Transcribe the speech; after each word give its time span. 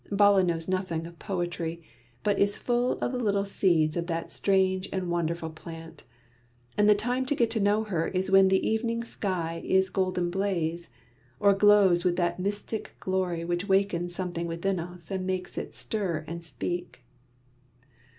Bala 0.11 0.41
knows 0.43 0.67
nothing 0.67 1.05
of 1.05 1.19
poetry, 1.19 1.83
but 2.23 2.39
is 2.39 2.57
full 2.57 2.93
of 3.01 3.11
the 3.11 3.19
little 3.19 3.45
seeds 3.45 3.95
of 3.95 4.07
that 4.07 4.31
strange 4.31 4.89
and 4.91 5.11
wonderful 5.11 5.51
plant; 5.51 6.05
and 6.75 6.89
the 6.89 6.95
time 6.95 7.23
to 7.27 7.35
get 7.35 7.51
to 7.51 7.59
know 7.59 7.83
her 7.83 8.07
is 8.07 8.31
when 8.31 8.47
the 8.47 8.67
evening 8.67 9.03
sky 9.03 9.61
is 9.63 9.89
a 9.89 9.91
golden 9.91 10.31
blaze, 10.31 10.89
or 11.39 11.53
glows 11.53 12.03
with 12.03 12.15
that 12.15 12.39
mystic 12.39 12.95
glory 12.99 13.45
which 13.45 13.69
wakens 13.69 14.15
something 14.15 14.47
within 14.47 14.79
us 14.79 15.11
and 15.11 15.27
makes 15.27 15.55
it 15.55 15.75
stir 15.75 16.25
and 16.27 16.43
speak. 16.43 17.03